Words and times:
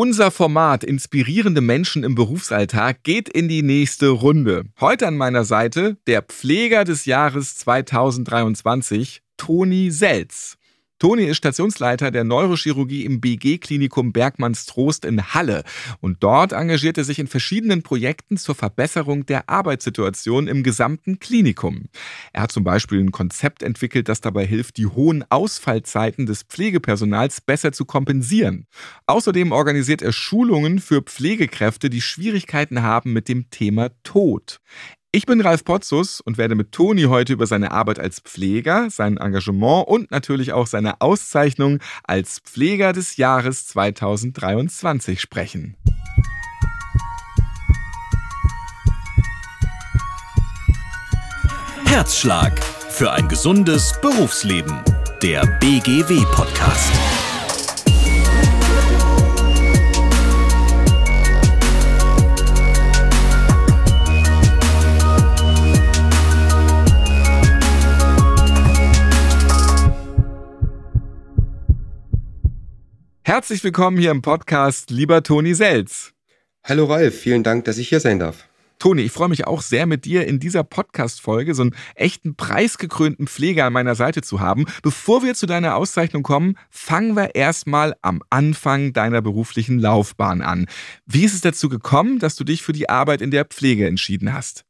Unser 0.00 0.30
Format 0.30 0.84
Inspirierende 0.84 1.60
Menschen 1.60 2.04
im 2.04 2.14
Berufsalltag 2.14 3.02
geht 3.02 3.28
in 3.28 3.48
die 3.48 3.64
nächste 3.64 4.10
Runde. 4.10 4.66
Heute 4.78 5.08
an 5.08 5.16
meiner 5.16 5.42
Seite 5.44 5.96
der 6.06 6.22
Pfleger 6.22 6.84
des 6.84 7.04
Jahres 7.04 7.56
2023, 7.56 9.22
Toni 9.36 9.90
Selz. 9.90 10.56
Toni 10.98 11.24
ist 11.24 11.36
Stationsleiter 11.36 12.10
der 12.10 12.24
Neurochirurgie 12.24 13.04
im 13.04 13.20
BG-Klinikum 13.20 14.12
Bergmannstrost 14.12 15.04
in 15.04 15.32
Halle 15.32 15.62
und 16.00 16.24
dort 16.24 16.52
engagiert 16.52 16.98
er 16.98 17.04
sich 17.04 17.20
in 17.20 17.28
verschiedenen 17.28 17.84
Projekten 17.84 18.36
zur 18.36 18.56
Verbesserung 18.56 19.24
der 19.24 19.48
Arbeitssituation 19.48 20.48
im 20.48 20.64
gesamten 20.64 21.20
Klinikum. 21.20 21.84
Er 22.32 22.42
hat 22.42 22.52
zum 22.52 22.64
Beispiel 22.64 22.98
ein 22.98 23.12
Konzept 23.12 23.62
entwickelt, 23.62 24.08
das 24.08 24.20
dabei 24.20 24.44
hilft, 24.44 24.76
die 24.76 24.86
hohen 24.86 25.24
Ausfallzeiten 25.30 26.26
des 26.26 26.42
Pflegepersonals 26.42 27.42
besser 27.42 27.70
zu 27.70 27.84
kompensieren. 27.84 28.66
Außerdem 29.06 29.52
organisiert 29.52 30.02
er 30.02 30.12
Schulungen 30.12 30.80
für 30.80 31.02
Pflegekräfte, 31.02 31.90
die 31.90 32.00
Schwierigkeiten 32.00 32.82
haben 32.82 33.12
mit 33.12 33.28
dem 33.28 33.50
Thema 33.50 33.90
Tod. 34.02 34.60
Ich 35.10 35.24
bin 35.24 35.40
Ralf 35.40 35.64
Potzus 35.64 36.20
und 36.20 36.36
werde 36.36 36.54
mit 36.54 36.70
Toni 36.70 37.04
heute 37.04 37.32
über 37.32 37.46
seine 37.46 37.70
Arbeit 37.70 37.98
als 37.98 38.20
Pfleger, 38.20 38.90
sein 38.90 39.16
Engagement 39.16 39.88
und 39.88 40.10
natürlich 40.10 40.52
auch 40.52 40.66
seine 40.66 41.00
Auszeichnung 41.00 41.78
als 42.04 42.40
Pfleger 42.40 42.92
des 42.92 43.16
Jahres 43.16 43.66
2023 43.68 45.18
sprechen. 45.18 45.76
Herzschlag 51.86 52.62
für 52.62 53.10
ein 53.10 53.28
gesundes 53.28 53.98
Berufsleben. 54.02 54.78
Der 55.22 55.46
BGW-Podcast. 55.58 56.92
Herzlich 73.38 73.62
willkommen 73.62 73.98
hier 73.98 74.10
im 74.10 74.20
Podcast, 74.20 74.90
lieber 74.90 75.22
Toni 75.22 75.54
Selz. 75.54 76.12
Hallo 76.64 76.86
Ralf, 76.86 77.20
vielen 77.20 77.44
Dank, 77.44 77.66
dass 77.66 77.78
ich 77.78 77.88
hier 77.88 78.00
sein 78.00 78.18
darf. 78.18 78.48
Toni, 78.80 79.02
ich 79.02 79.12
freue 79.12 79.28
mich 79.28 79.46
auch 79.46 79.62
sehr, 79.62 79.86
mit 79.86 80.04
dir 80.04 80.26
in 80.26 80.40
dieser 80.40 80.64
Podcast-Folge 80.64 81.54
so 81.54 81.62
einen 81.62 81.76
echten 81.94 82.34
preisgekrönten 82.34 83.28
Pfleger 83.28 83.66
an 83.66 83.72
meiner 83.72 83.94
Seite 83.94 84.22
zu 84.22 84.40
haben. 84.40 84.66
Bevor 84.82 85.22
wir 85.22 85.36
zu 85.36 85.46
deiner 85.46 85.76
Auszeichnung 85.76 86.24
kommen, 86.24 86.58
fangen 86.68 87.14
wir 87.14 87.36
erstmal 87.36 87.94
am 88.02 88.24
Anfang 88.28 88.92
deiner 88.92 89.22
beruflichen 89.22 89.78
Laufbahn 89.78 90.42
an. 90.42 90.66
Wie 91.06 91.24
ist 91.24 91.34
es 91.34 91.40
dazu 91.40 91.68
gekommen, 91.68 92.18
dass 92.18 92.34
du 92.34 92.42
dich 92.42 92.64
für 92.64 92.72
die 92.72 92.88
Arbeit 92.88 93.22
in 93.22 93.30
der 93.30 93.44
Pflege 93.44 93.86
entschieden 93.86 94.34
hast? 94.34 94.64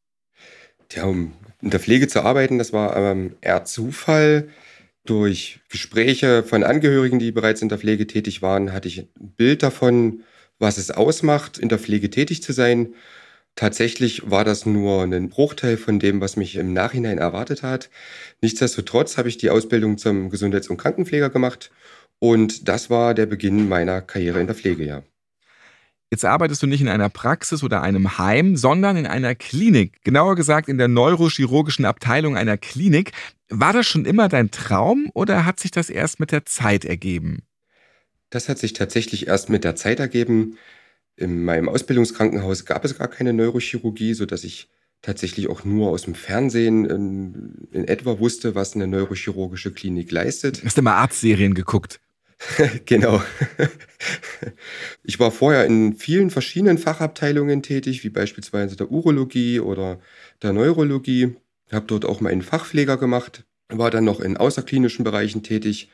Tja, 0.90 1.04
um 1.04 1.32
in 1.62 1.70
der 1.70 1.80
Pflege 1.80 2.06
zu 2.06 2.22
arbeiten, 2.22 2.58
das 2.58 2.74
war 2.74 2.94
ähm, 2.98 3.34
eher 3.40 3.64
Zufall. 3.64 4.50
Durch 5.08 5.60
Gespräche 5.70 6.42
von 6.42 6.62
Angehörigen, 6.64 7.18
die 7.18 7.32
bereits 7.32 7.62
in 7.62 7.70
der 7.70 7.78
Pflege 7.78 8.06
tätig 8.06 8.42
waren, 8.42 8.74
hatte 8.74 8.88
ich 8.88 8.98
ein 8.98 9.32
Bild 9.38 9.62
davon, 9.62 10.22
was 10.58 10.76
es 10.76 10.90
ausmacht, 10.90 11.56
in 11.56 11.70
der 11.70 11.78
Pflege 11.78 12.10
tätig 12.10 12.42
zu 12.42 12.52
sein. 12.52 12.94
Tatsächlich 13.54 14.30
war 14.30 14.44
das 14.44 14.66
nur 14.66 15.04
ein 15.04 15.30
Bruchteil 15.30 15.78
von 15.78 15.98
dem, 15.98 16.20
was 16.20 16.36
mich 16.36 16.56
im 16.56 16.74
Nachhinein 16.74 17.16
erwartet 17.16 17.62
hat. 17.62 17.88
Nichtsdestotrotz 18.42 19.16
habe 19.16 19.30
ich 19.30 19.38
die 19.38 19.48
Ausbildung 19.48 19.96
zum 19.96 20.28
Gesundheits- 20.28 20.68
und 20.68 20.76
Krankenpfleger 20.76 21.30
gemacht 21.30 21.70
und 22.18 22.68
das 22.68 22.90
war 22.90 23.14
der 23.14 23.24
Beginn 23.24 23.66
meiner 23.66 24.02
Karriere 24.02 24.40
in 24.40 24.46
der 24.46 24.56
Pflege, 24.56 24.84
ja. 24.84 25.02
Jetzt 26.10 26.24
arbeitest 26.24 26.62
du 26.62 26.66
nicht 26.66 26.80
in 26.80 26.88
einer 26.88 27.10
Praxis 27.10 27.62
oder 27.62 27.82
einem 27.82 28.16
Heim, 28.16 28.56
sondern 28.56 28.96
in 28.96 29.06
einer 29.06 29.34
Klinik. 29.34 30.02
Genauer 30.04 30.36
gesagt 30.36 30.68
in 30.68 30.78
der 30.78 30.88
neurochirurgischen 30.88 31.84
Abteilung 31.84 32.36
einer 32.36 32.56
Klinik. 32.56 33.12
War 33.50 33.74
das 33.74 33.86
schon 33.86 34.06
immer 34.06 34.28
dein 34.28 34.50
Traum 34.50 35.10
oder 35.12 35.44
hat 35.44 35.60
sich 35.60 35.70
das 35.70 35.90
erst 35.90 36.18
mit 36.18 36.32
der 36.32 36.46
Zeit 36.46 36.86
ergeben? 36.86 37.42
Das 38.30 38.48
hat 38.48 38.58
sich 38.58 38.72
tatsächlich 38.72 39.28
erst 39.28 39.50
mit 39.50 39.64
der 39.64 39.76
Zeit 39.76 40.00
ergeben. 40.00 40.56
In 41.16 41.44
meinem 41.44 41.68
Ausbildungskrankenhaus 41.68 42.64
gab 42.64 42.84
es 42.84 42.96
gar 42.96 43.08
keine 43.08 43.34
Neurochirurgie, 43.34 44.14
sodass 44.14 44.44
ich 44.44 44.68
tatsächlich 45.02 45.48
auch 45.48 45.64
nur 45.64 45.90
aus 45.90 46.02
dem 46.02 46.14
Fernsehen 46.14 46.84
in, 46.84 47.68
in 47.72 47.86
etwa 47.86 48.18
wusste, 48.18 48.54
was 48.54 48.74
eine 48.74 48.86
neurochirurgische 48.86 49.72
Klinik 49.72 50.10
leistet. 50.10 50.62
Hast 50.64 50.78
du 50.78 50.82
mal 50.82 50.94
Arztserien 50.94 51.54
geguckt? 51.54 52.00
genau. 52.86 53.20
Ich 55.02 55.18
war 55.18 55.30
vorher 55.30 55.64
in 55.66 55.94
vielen 55.94 56.30
verschiedenen 56.30 56.78
Fachabteilungen 56.78 57.62
tätig, 57.62 58.04
wie 58.04 58.10
beispielsweise 58.10 58.76
der 58.76 58.90
Urologie 58.90 59.60
oder 59.60 60.00
der 60.42 60.52
Neurologie. 60.52 61.36
Habe 61.72 61.86
dort 61.86 62.04
auch 62.04 62.20
meinen 62.20 62.42
Fachpfleger 62.42 62.96
gemacht, 62.96 63.44
war 63.68 63.90
dann 63.90 64.04
noch 64.04 64.20
in 64.20 64.36
außerklinischen 64.36 65.04
Bereichen 65.04 65.42
tätig, 65.42 65.90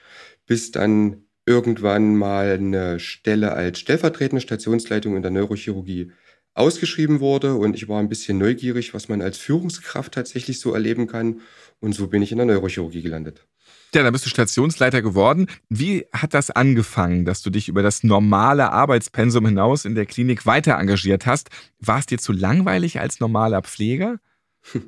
bis 0.47 0.71
dann 0.71 1.25
irgendwann 1.47 2.17
mal 2.17 2.53
eine 2.53 3.01
Stelle 3.01 3.53
als 3.53 3.79
stellvertretende 3.81 4.41
Stationsleitung 4.41 5.17
in 5.17 5.23
der 5.23 5.31
Neurochirurgie 5.31 6.13
ausgeschrieben 6.55 7.21
wurde 7.21 7.55
und 7.55 7.75
ich 7.75 7.89
war 7.89 7.99
ein 8.01 8.09
bisschen 8.09 8.39
neugierig, 8.39 8.95
was 8.95 9.09
man 9.09 9.21
als 9.23 9.39
Führungskraft 9.39 10.15
tatsächlich 10.15 10.61
so 10.61 10.73
erleben 10.73 11.07
kann 11.09 11.41
und 11.81 11.95
so 11.95 12.07
bin 12.07 12.23
ich 12.23 12.31
in 12.33 12.39
der 12.39 12.47
Neurochirurgie 12.47 13.03
gelandet. 13.03 13.47
Ja, 13.95 14.03
dann 14.03 14.13
bist 14.13 14.27
du 14.27 14.31
Stationsleiter 14.31 15.03
geworden. 15.03 15.47
Wie 15.69 16.05
hat 16.13 16.35
das 16.35 16.51
angefangen, 16.51 17.25
dass 17.25 17.43
du 17.43 17.51
dich 17.51 17.69
über 17.69 17.81
das 17.81 18.03
normale 18.03 18.73
Arbeitspensum 18.73 19.47
hinaus 19.47 19.85
in 19.85 19.95
der 19.95 20.05
Klinik 20.05 20.47
weiter 20.47 20.79
engagiert 20.79 21.27
hast? 21.27 21.51
War 21.79 22.01
es 22.01 22.07
dir 22.07 22.19
zu 22.19 22.33
langweilig 22.33 22.99
als 22.99 23.21
normaler 23.21 23.63
Pfleger? 23.63 24.19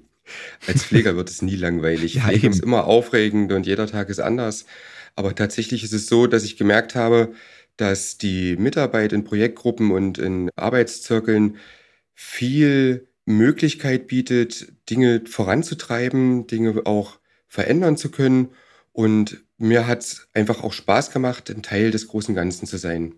Als 0.67 0.83
Pfleger 0.83 1.15
wird 1.15 1.31
es 1.31 1.41
nie 1.41 1.55
langweilig. 1.55 2.15
ja, 2.17 2.23
Pflege 2.23 2.49
ist 2.49 2.65
immer 2.65 2.87
aufregend 2.87 3.53
und 3.53 3.65
jeder 3.65 3.87
Tag 3.87 4.09
ist 4.09 4.19
anders. 4.19 4.67
Aber 5.15 5.37
tatsächlich 5.37 5.85
ist 5.85 5.93
es 5.93 6.09
so, 6.09 6.27
dass 6.27 6.43
ich 6.43 6.57
gemerkt 6.57 6.97
habe, 6.97 7.33
dass 7.77 8.19
die 8.19 8.57
Mitarbeit 8.57 9.13
in 9.13 9.23
Projektgruppen 9.23 9.93
und 9.93 10.19
in 10.19 10.51
Arbeitszirkeln 10.57 11.59
viel 12.13 13.07
Möglichkeit 13.25 14.09
bietet, 14.09 14.73
Dinge 14.91 15.23
voranzutreiben, 15.29 16.49
Dinge 16.49 16.83
auch 16.87 17.21
verändern 17.47 17.97
zu 17.97 18.11
können 18.11 18.49
und 18.97 19.45
mir 19.59 19.87
hat 19.87 20.01
es 20.01 20.29
einfach 20.33 20.65
auch 20.65 20.73
Spaß 20.73 21.11
gemacht, 21.11 21.51
ein 21.51 21.63
Teil 21.63 21.91
des 21.91 22.09
großen 22.09 22.35
Ganzen 22.35 22.67
zu 22.67 22.79
sein. 22.79 23.15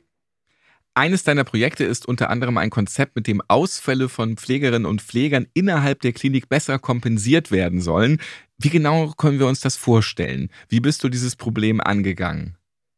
Eines 0.94 1.22
deiner 1.22 1.44
Projekte 1.44 1.84
ist 1.84 2.06
unter 2.06 2.30
anderem 2.30 2.58
ein 2.58 2.70
Konzept, 2.70 3.14
mit 3.14 3.28
dem 3.28 3.40
Ausfälle 3.46 4.08
von 4.08 4.36
Pflegerinnen 4.36 4.86
und 4.86 5.02
Pflegern 5.02 5.46
innerhalb 5.54 6.00
der 6.00 6.12
Klinik 6.12 6.48
besser 6.48 6.80
kompensiert 6.80 7.52
werden 7.52 7.80
sollen. 7.80 8.20
Wie 8.58 8.70
genau 8.70 9.12
können 9.16 9.38
wir 9.38 9.46
uns 9.46 9.60
das 9.60 9.76
vorstellen? 9.76 10.50
Wie 10.68 10.80
bist 10.80 11.04
du 11.04 11.08
dieses 11.08 11.36
Problem 11.36 11.80
angegangen? 11.80 12.56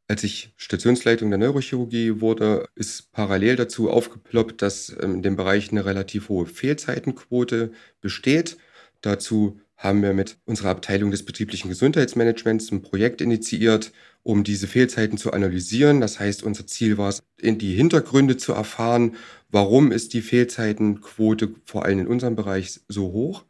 Als 0.08 0.24
ich 0.24 0.54
Stationsleitung 0.56 1.28
der 1.28 1.38
Neurochirurgie 1.38 2.22
wurde, 2.22 2.66
ist 2.76 3.12
parallel 3.12 3.56
dazu 3.56 3.90
aufgeploppt, 3.90 4.62
dass 4.62 4.88
in 4.88 5.20
dem 5.20 5.36
Bereich 5.36 5.70
eine 5.70 5.84
relativ 5.84 6.30
hohe 6.30 6.46
Fehlzeitenquote 6.46 7.72
besteht. 8.00 8.56
Dazu 9.02 9.60
haben 9.80 10.02
wir 10.02 10.12
mit 10.12 10.36
unserer 10.44 10.68
Abteilung 10.68 11.10
des 11.10 11.24
betrieblichen 11.24 11.70
Gesundheitsmanagements 11.70 12.70
ein 12.70 12.82
Projekt 12.82 13.22
initiiert, 13.22 13.92
um 14.22 14.44
diese 14.44 14.66
Fehlzeiten 14.66 15.16
zu 15.16 15.32
analysieren. 15.32 16.02
Das 16.02 16.20
heißt, 16.20 16.42
unser 16.42 16.66
Ziel 16.66 16.98
war 16.98 17.08
es, 17.08 17.22
in 17.38 17.56
die 17.56 17.72
Hintergründe 17.72 18.36
zu 18.36 18.52
erfahren, 18.52 19.16
warum 19.48 19.90
ist 19.90 20.12
die 20.12 20.20
Fehlzeitenquote 20.20 21.54
vor 21.64 21.86
allem 21.86 22.00
in 22.00 22.06
unserem 22.08 22.36
Bereich 22.36 22.80
so 22.88 23.12
hoch. 23.12 23.46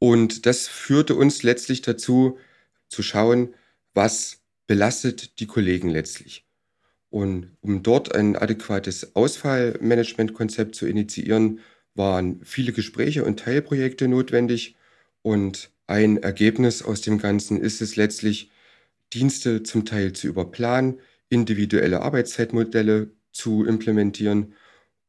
Und 0.00 0.44
das 0.44 0.66
führte 0.66 1.14
uns 1.14 1.44
letztlich 1.44 1.82
dazu, 1.82 2.36
zu 2.88 3.04
schauen, 3.04 3.54
was 3.94 4.40
belastet 4.66 5.38
die 5.38 5.46
Kollegen 5.46 5.88
letztlich. 5.88 6.46
Und 7.10 7.56
um 7.60 7.84
dort 7.84 8.12
ein 8.12 8.34
adäquates 8.34 9.14
Ausfallmanagementkonzept 9.14 10.74
zu 10.74 10.86
initiieren, 10.86 11.60
waren 11.94 12.40
viele 12.44 12.72
Gespräche 12.72 13.24
und 13.24 13.38
Teilprojekte 13.38 14.08
notwendig. 14.08 14.74
Und 15.22 15.70
ein 15.86 16.18
Ergebnis 16.18 16.82
aus 16.82 17.00
dem 17.00 17.18
Ganzen 17.18 17.60
ist 17.60 17.80
es 17.80 17.96
letztlich, 17.96 18.50
Dienste 19.12 19.62
zum 19.62 19.86
Teil 19.86 20.12
zu 20.12 20.26
überplanen, 20.26 21.00
individuelle 21.30 22.02
Arbeitszeitmodelle 22.02 23.10
zu 23.32 23.64
implementieren, 23.64 24.54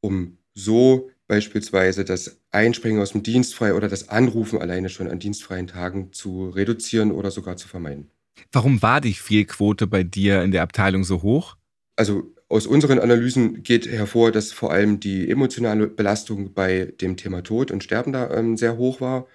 um 0.01 0.37
so 0.53 1.09
beispielsweise 1.27 2.05
das 2.05 2.39
Einspringen 2.51 3.01
aus 3.01 3.11
dem 3.11 3.23
Dienst 3.23 3.55
frei 3.55 3.73
oder 3.73 3.87
das 3.87 4.09
Anrufen 4.09 4.59
alleine 4.59 4.89
schon 4.89 5.07
an 5.07 5.19
dienstfreien 5.19 5.67
Tagen 5.67 6.11
zu 6.11 6.49
reduzieren 6.49 7.11
oder 7.11 7.29
sogar 7.29 7.57
zu 7.57 7.67
vermeiden. 7.67 8.09
Warum 8.51 8.81
war 8.81 9.01
die 9.01 9.13
Fehlquote 9.13 9.85
bei 9.85 10.03
dir 10.03 10.41
in 10.43 10.51
der 10.51 10.63
Abteilung 10.63 11.03
so 11.03 11.21
hoch? 11.21 11.55
Also 11.95 12.33
aus 12.47 12.65
unseren 12.65 12.99
Analysen 12.99 13.61
geht 13.61 13.85
hervor, 13.85 14.31
dass 14.31 14.51
vor 14.51 14.71
allem 14.71 14.99
die 14.99 15.29
emotionale 15.29 15.87
Belastung 15.87 16.53
bei 16.53 16.93
dem 16.99 17.17
Thema 17.17 17.43
Tod 17.43 17.69
und 17.69 17.83
Sterben 17.83 18.13
da 18.13 18.33
ähm, 18.33 18.57
sehr 18.57 18.77
hoch 18.77 19.01
war 19.01 19.27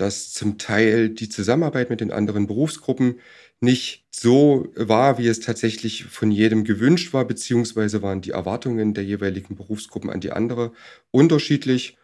dass 0.00 0.32
zum 0.32 0.58
Teil 0.58 1.10
die 1.10 1.28
Zusammenarbeit 1.28 1.90
mit 1.90 2.00
den 2.00 2.12
anderen 2.12 2.46
Berufsgruppen 2.46 3.20
nicht 3.60 4.06
so 4.10 4.72
war, 4.76 5.18
wie 5.18 5.26
es 5.26 5.40
tatsächlich 5.40 6.04
von 6.04 6.30
jedem 6.30 6.64
gewünscht 6.64 7.12
war, 7.12 7.24
beziehungsweise 7.24 8.02
waren 8.02 8.20
die 8.20 8.30
Erwartungen 8.30 8.94
der 8.94 9.04
jeweiligen 9.04 9.56
Berufsgruppen 9.56 10.10
an 10.10 10.20
die 10.20 10.32
andere 10.32 10.72
unterschiedlich. 11.10 11.96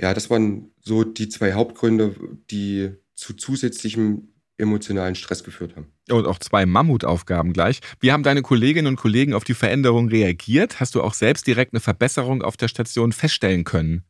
Ja, 0.00 0.14
das 0.14 0.30
waren 0.30 0.72
so 0.80 1.04
die 1.04 1.28
zwei 1.28 1.54
Hauptgründe, 1.54 2.14
die 2.50 2.90
zu 3.14 3.34
zusätzlichem 3.34 4.28
emotionalen 4.58 5.14
Stress 5.14 5.44
geführt 5.44 5.76
haben. 5.76 5.92
Und 6.10 6.26
auch 6.26 6.38
zwei 6.38 6.66
Mammutaufgaben 6.66 7.52
gleich. 7.52 7.80
Wie 8.00 8.12
haben 8.12 8.24
deine 8.24 8.42
Kolleginnen 8.42 8.88
und 8.88 8.96
Kollegen 8.96 9.34
auf 9.34 9.44
die 9.44 9.54
Veränderung 9.54 10.08
reagiert? 10.08 10.80
Hast 10.80 10.94
du 10.94 11.02
auch 11.02 11.14
selbst 11.14 11.46
direkt 11.46 11.72
eine 11.72 11.80
Verbesserung 11.80 12.42
auf 12.42 12.56
der 12.56 12.68
Station 12.68 13.12
feststellen 13.12 13.64
können? 13.64 14.04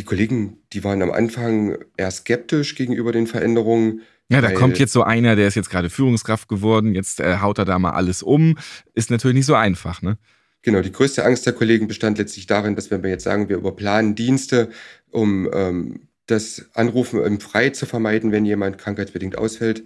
Die 0.00 0.04
Kollegen, 0.06 0.56
die 0.72 0.82
waren 0.82 1.02
am 1.02 1.10
Anfang 1.10 1.76
eher 1.98 2.10
skeptisch 2.10 2.74
gegenüber 2.74 3.12
den 3.12 3.26
Veränderungen. 3.26 4.00
Ja, 4.30 4.40
da 4.40 4.50
kommt 4.50 4.78
jetzt 4.78 4.94
so 4.94 5.02
einer, 5.02 5.36
der 5.36 5.46
ist 5.46 5.56
jetzt 5.56 5.68
gerade 5.68 5.90
Führungskraft 5.90 6.48
geworden, 6.48 6.94
jetzt 6.94 7.20
äh, 7.20 7.36
haut 7.42 7.58
er 7.58 7.66
da 7.66 7.78
mal 7.78 7.90
alles 7.90 8.22
um. 8.22 8.56
Ist 8.94 9.10
natürlich 9.10 9.34
nicht 9.34 9.44
so 9.44 9.54
einfach, 9.54 10.00
ne? 10.00 10.16
Genau, 10.62 10.80
die 10.80 10.90
größte 10.90 11.22
Angst 11.22 11.44
der 11.44 11.52
Kollegen 11.52 11.86
bestand 11.86 12.16
letztlich 12.16 12.46
darin, 12.46 12.76
dass 12.76 12.90
wenn 12.90 13.02
wir 13.02 13.10
jetzt 13.10 13.24
sagen, 13.24 13.50
wir 13.50 13.58
überplanen 13.58 14.14
Dienste, 14.14 14.70
um 15.10 15.50
ähm, 15.52 16.08
das 16.24 16.64
Anrufen 16.72 17.22
im 17.22 17.38
Frei 17.38 17.68
zu 17.68 17.84
vermeiden, 17.84 18.32
wenn 18.32 18.46
jemand 18.46 18.78
krankheitsbedingt 18.78 19.36
ausfällt, 19.36 19.84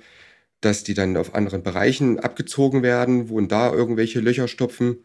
dass 0.60 0.84
die 0.84 0.94
dann 0.94 1.17
auf 1.17 1.34
anderen 1.34 1.64
Bereichen 1.64 2.20
abgezogen 2.20 2.84
werden, 2.84 3.31
wo 3.31 3.38
und 3.38 3.50
da 3.50 3.72
irgendwelche 3.72 4.20
Löcher 4.20 4.46
stopfen. 4.46 4.99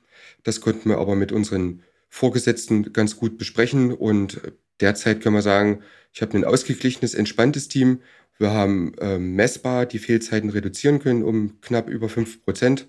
Das 0.44 0.62
konnten 0.62 0.88
wir 0.88 1.00
aber 1.00 1.16
mit 1.16 1.32
unseren 1.32 1.82
Vorgesetzten 2.10 2.94
ganz 2.94 3.16
gut 3.16 3.40
besprechen 3.40 3.92
und 3.92 4.40
derzeit 4.80 5.22
können 5.22 5.36
wir 5.36 5.42
sagen, 5.42 5.82
ich 6.14 6.22
habe 6.22 6.38
ein 6.38 6.46
ausgeglichenes, 6.46 7.14
entspanntes 7.14 7.68
Team. 7.68 8.02
Wir 8.38 8.52
haben 8.52 8.94
ähm, 9.00 9.36
messbar 9.36 9.86
die 9.86 10.00
Fehlzeiten 10.00 10.50
reduzieren 10.50 11.00
können 11.00 11.24
um 11.24 11.60
knapp 11.62 11.90
über 11.90 12.10
5 12.10 12.44
Prozent. 12.44 12.88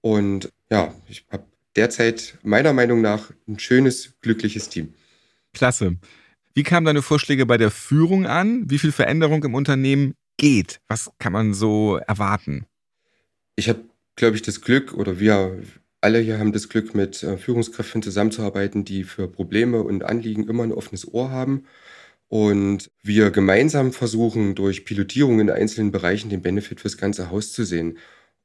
Und 0.00 0.50
ja, 0.70 0.94
ich 1.08 1.26
habe 1.30 1.44
derzeit 1.76 2.38
meiner 2.42 2.72
Meinung 2.72 3.00
nach 3.00 3.30
ein 3.48 3.58
schönes, 3.58 4.14
glückliches 4.20 4.68
Team. 4.68 4.94
Klasse. 5.52 5.96
Wie 6.54 6.62
kamen 6.62 6.84
deine 6.84 7.02
Vorschläge 7.02 7.46
bei 7.46 7.56
der 7.56 7.70
Führung 7.70 8.26
an? 8.26 8.70
Wie 8.70 8.78
viel 8.78 8.92
Veränderung 8.92 9.42
im 9.44 9.54
Unternehmen 9.54 10.14
geht? 10.36 10.80
Was 10.88 11.10
kann 11.18 11.32
man 11.32 11.54
so 11.54 11.96
erwarten? 11.96 12.66
Ich 13.56 13.68
habe, 13.68 13.84
glaube 14.16 14.36
ich, 14.36 14.42
das 14.42 14.60
Glück, 14.60 14.92
oder 14.92 15.18
wir 15.18 15.62
alle 16.02 16.18
hier 16.18 16.38
haben 16.38 16.52
das 16.52 16.68
Glück, 16.68 16.94
mit 16.94 17.22
äh, 17.22 17.36
Führungskräften 17.38 18.02
zusammenzuarbeiten, 18.02 18.84
die 18.84 19.04
für 19.04 19.28
Probleme 19.28 19.82
und 19.82 20.04
Anliegen 20.04 20.48
immer 20.48 20.64
ein 20.64 20.72
offenes 20.72 21.12
Ohr 21.12 21.30
haben. 21.30 21.64
Und 22.28 22.90
wir 23.02 23.30
gemeinsam 23.30 23.92
versuchen, 23.92 24.54
durch 24.54 24.84
Pilotierung 24.84 25.40
in 25.40 25.50
einzelnen 25.50 25.92
Bereichen 25.92 26.30
den 26.30 26.42
Benefit 26.42 26.80
fürs 26.80 26.96
ganze 26.96 27.30
Haus 27.30 27.52
zu 27.52 27.64
sehen. 27.64 27.98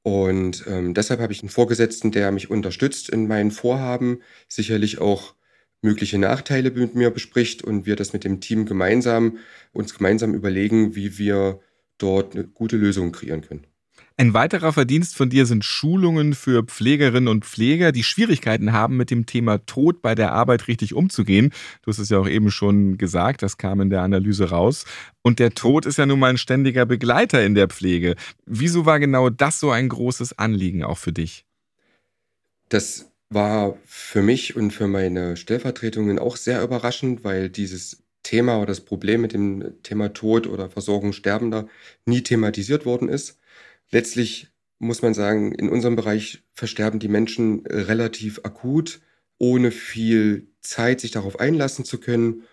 Und 0.04 0.66
ähm, 0.68 0.94
deshalb 0.94 1.20
habe 1.20 1.34
ich 1.34 1.42
einen 1.42 1.50
Vorgesetzten, 1.50 2.12
der 2.12 2.32
mich 2.32 2.50
unterstützt 2.50 3.10
in 3.10 3.28
meinen 3.28 3.52
Vorhaben, 3.52 4.22
sicherlich 4.48 5.00
auch 5.00 5.36
mögliche 5.82 6.18
Nachteile 6.20 6.72
mit 6.72 6.96
mir 6.96 7.12
bespricht 7.12 7.64
und 7.64 7.86
wir 7.86 7.96
das 7.96 8.14
mit 8.14 8.24
dem 8.24 8.42
Team 8.42 8.66
gemeinsam 8.66 9.38
uns 9.74 9.94
gemeinsam 9.96 10.34
überlegen, 10.34 10.96
wie 10.96 11.18
wir 11.18 11.60
dort 11.98 12.36
eine 12.36 12.46
gute 12.46 12.78
Lösung 12.78 13.12
kreieren 13.12 13.42
können. 13.42 13.68
Ein 14.20 14.34
weiterer 14.34 14.74
Verdienst 14.74 15.16
von 15.16 15.30
dir 15.30 15.46
sind 15.46 15.64
Schulungen 15.64 16.34
für 16.34 16.64
Pflegerinnen 16.64 17.28
und 17.28 17.46
Pfleger, 17.46 17.92
die 17.92 18.04
Schwierigkeiten 18.04 18.74
haben, 18.74 18.98
mit 18.98 19.12
dem 19.12 19.28
Thema 19.28 19.64
Tod 19.68 20.02
bei 20.02 20.16
der 20.16 20.32
Arbeit 20.32 20.68
richtig 20.68 20.96
umzugehen. 20.96 21.54
Du 21.84 21.92
hast 21.92 22.00
es 22.00 22.10
ja 22.10 22.18
auch 22.18 22.28
eben 22.28 22.50
schon 22.50 22.98
gesagt, 22.98 23.44
das 23.44 23.58
kam 23.58 23.80
in 23.80 23.92
der 23.92 24.02
Analyse 24.02 24.50
raus. 24.50 24.86
Und 25.22 25.38
der 25.38 25.52
Tod 25.52 25.86
ist 25.86 26.00
ja 26.00 26.08
nun 26.08 26.18
mal 26.18 26.32
ein 26.32 26.40
ständiger 26.40 26.88
Begleiter 26.88 27.46
in 27.46 27.54
der 27.54 27.68
Pflege. 27.68 28.16
Wieso 28.48 28.88
war 28.88 29.00
genau 29.00 29.30
das 29.30 29.60
so 29.60 29.70
ein 29.70 29.88
großes 29.88 30.40
Anliegen 30.40 30.84
auch 30.84 30.98
für 30.98 31.14
dich? 31.14 31.46
Das 32.70 33.12
war 33.30 33.78
für 33.86 34.24
mich 34.24 34.56
und 34.56 34.72
für 34.72 34.88
meine 34.88 35.38
Stellvertretungen 35.38 36.18
auch 36.18 36.38
sehr 36.38 36.64
überraschend, 36.64 37.24
weil 37.24 37.52
dieses 37.52 38.02
Thema 38.24 38.58
oder 38.58 38.66
das 38.66 38.82
Problem 38.82 39.22
mit 39.22 39.34
dem 39.34 39.76
Thema 39.84 40.12
Tod 40.12 40.48
oder 40.48 40.72
Versorgung 40.72 41.14
Sterbender 41.14 41.68
nie 42.06 42.24
thematisiert 42.24 42.84
worden 42.84 43.10
ist. 43.10 43.38
Letztlich 43.92 44.50
muss 44.80 45.02
man 45.02 45.14
sagen, 45.14 45.54
in 45.54 45.70
unserem 45.70 45.96
Bereich 45.96 46.44
versterben 46.54 47.00
die 47.00 47.08
Menschen 47.08 47.66
relativ 47.66 48.42
akut, 48.44 49.02
ohne 49.40 49.72
viel 49.72 50.50
Zeit, 50.62 51.02
sich 51.02 51.12
darauf 51.12 51.40
einlassen 51.40 51.86
zu 51.86 52.00
können. 52.00 52.44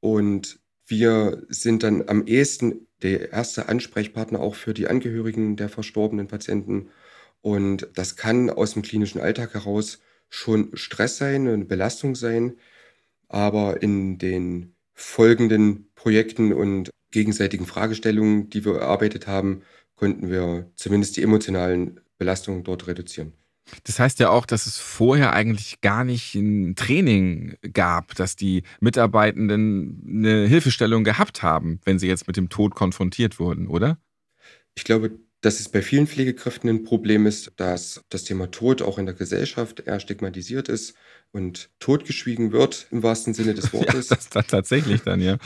Und 0.00 0.58
wir 0.86 1.44
sind 1.48 1.82
dann 1.82 2.08
am 2.08 2.26
ehesten 2.26 2.86
der 3.02 3.32
erste 3.32 3.68
Ansprechpartner 3.68 4.40
auch 4.40 4.54
für 4.54 4.74
die 4.74 4.88
Angehörigen 4.88 5.56
der 5.56 5.68
verstorbenen 5.68 6.26
Patienten. 6.26 6.90
Und 7.40 7.88
das 7.94 8.16
kann 8.16 8.50
aus 8.50 8.74
dem 8.74 8.82
klinischen 8.82 9.20
Alltag 9.20 9.54
heraus 9.54 10.00
schon 10.28 10.70
Stress 10.74 11.16
sein, 11.16 11.48
eine 11.48 11.64
Belastung 11.64 12.14
sein. 12.14 12.56
Aber 13.28 13.82
in 13.82 14.18
den 14.18 14.74
folgenden 14.92 15.90
Projekten 15.94 16.52
und 16.52 16.90
gegenseitigen 17.10 17.66
Fragestellungen, 17.66 18.50
die 18.50 18.64
wir 18.64 18.76
erarbeitet 18.76 19.26
haben, 19.26 19.62
konnten 20.00 20.30
wir 20.30 20.70
zumindest 20.76 21.18
die 21.18 21.22
emotionalen 21.22 22.00
Belastungen 22.16 22.64
dort 22.64 22.86
reduzieren. 22.86 23.34
Das 23.84 23.98
heißt 23.98 24.18
ja 24.18 24.30
auch, 24.30 24.46
dass 24.46 24.64
es 24.64 24.78
vorher 24.78 25.34
eigentlich 25.34 25.82
gar 25.82 26.04
nicht 26.04 26.34
ein 26.34 26.74
Training 26.74 27.58
gab, 27.74 28.14
dass 28.14 28.34
die 28.34 28.62
Mitarbeitenden 28.80 30.02
eine 30.08 30.46
Hilfestellung 30.46 31.04
gehabt 31.04 31.42
haben, 31.42 31.80
wenn 31.84 31.98
sie 31.98 32.08
jetzt 32.08 32.26
mit 32.26 32.38
dem 32.38 32.48
Tod 32.48 32.74
konfrontiert 32.74 33.38
wurden, 33.38 33.68
oder? 33.68 33.98
Ich 34.74 34.84
glaube, 34.84 35.20
dass 35.42 35.60
es 35.60 35.68
bei 35.68 35.82
vielen 35.82 36.06
Pflegekräften 36.06 36.70
ein 36.70 36.82
Problem 36.82 37.26
ist, 37.26 37.52
dass 37.56 38.02
das 38.08 38.24
Thema 38.24 38.50
Tod 38.50 38.80
auch 38.80 38.98
in 38.98 39.04
der 39.04 39.14
Gesellschaft 39.14 39.80
eher 39.80 40.00
stigmatisiert 40.00 40.70
ist 40.70 40.94
und 41.30 41.68
totgeschwiegen 41.78 42.52
wird, 42.52 42.86
im 42.90 43.02
wahrsten 43.02 43.34
Sinne 43.34 43.52
des 43.52 43.70
Wortes. 43.74 44.08
Ja, 44.08 44.16
das 44.16 44.46
tatsächlich 44.46 45.02
dann, 45.02 45.20
ja. 45.20 45.36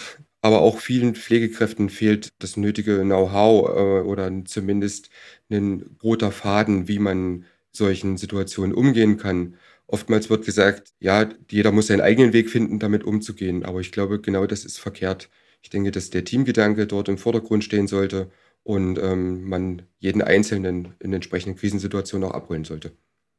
Aber 0.44 0.60
auch 0.60 0.78
vielen 0.80 1.14
Pflegekräften 1.14 1.88
fehlt 1.88 2.28
das 2.38 2.56
nötige 2.58 3.00
Know-how 3.00 3.68
äh, 3.70 4.02
oder 4.06 4.30
zumindest 4.44 5.08
ein 5.50 5.96
roter 6.02 6.30
Faden, 6.32 6.86
wie 6.86 6.98
man 6.98 7.46
solchen 7.72 8.18
Situationen 8.18 8.74
umgehen 8.74 9.16
kann. 9.16 9.56
Oftmals 9.86 10.28
wird 10.28 10.44
gesagt, 10.44 10.92
ja, 11.00 11.30
jeder 11.50 11.72
muss 11.72 11.86
seinen 11.86 12.02
eigenen 12.02 12.32
Weg 12.34 12.50
finden, 12.50 12.78
damit 12.78 13.04
umzugehen. 13.04 13.64
Aber 13.64 13.80
ich 13.80 13.90
glaube, 13.90 14.20
genau 14.20 14.46
das 14.46 14.64
ist 14.66 14.78
verkehrt. 14.78 15.30
Ich 15.62 15.70
denke, 15.70 15.90
dass 15.90 16.10
der 16.10 16.24
Teamgedanke 16.26 16.86
dort 16.86 17.08
im 17.08 17.16
Vordergrund 17.18 17.64
stehen 17.64 17.86
sollte 17.88 18.30
und 18.64 18.98
ähm, 18.98 19.44
man 19.48 19.82
jeden 19.98 20.20
Einzelnen 20.22 20.94
in 21.00 21.12
entsprechenden 21.14 21.56
Krisensituationen 21.58 22.28
auch 22.28 22.34
abholen 22.34 22.64
sollte. 22.64 22.92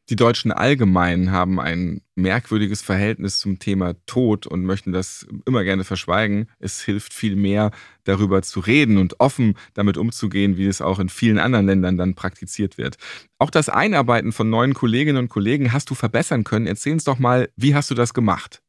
Die 0.09 0.15
Deutschen 0.15 0.51
allgemein 0.51 1.31
haben 1.31 1.59
ein 1.59 2.01
merkwürdiges 2.13 2.83
Verhältnis 2.83 3.39
zum 3.39 3.57
Thema 3.57 3.95
Tod 4.05 4.45
und 4.45 4.63
möchten 4.63 4.91
das 4.91 5.25
immer 5.47 5.63
gerne 5.63 5.83
verschweigen. 5.83 6.47
Es 6.59 6.81
hilft 6.81 7.11
viel 7.11 7.35
mehr, 7.35 7.71
darüber 8.03 8.43
zu 8.43 8.59
reden 8.59 8.99
und 8.99 9.19
offen 9.19 9.55
damit 9.73 9.97
umzugehen, 9.97 10.57
wie 10.57 10.67
es 10.67 10.79
auch 10.79 10.99
in 10.99 11.09
vielen 11.09 11.39
anderen 11.39 11.65
Ländern 11.65 11.97
dann 11.97 12.13
praktiziert 12.13 12.77
wird. 12.77 12.97
Auch 13.39 13.49
das 13.49 13.67
Einarbeiten 13.67 14.31
von 14.31 14.47
neuen 14.47 14.75
Kolleginnen 14.75 15.17
und 15.17 15.29
Kollegen 15.29 15.73
hast 15.73 15.89
du 15.89 15.95
verbessern 15.95 16.43
können. 16.43 16.67
Erzähl 16.67 16.93
uns 16.93 17.03
doch 17.03 17.17
mal, 17.17 17.49
wie 17.55 17.73
hast 17.73 17.89
du 17.89 17.95
das 17.95 18.13
gemacht? 18.13 18.61